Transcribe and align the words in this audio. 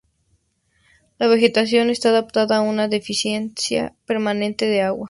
La 1.19 1.27
vegetación 1.27 1.91
está 1.91 2.09
adaptada 2.09 2.57
a 2.57 2.61
una 2.61 2.87
deficiencia 2.87 3.93
permanente 4.07 4.65
de 4.65 4.81
agua. 4.81 4.99